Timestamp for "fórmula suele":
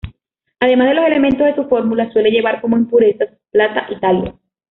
1.69-2.31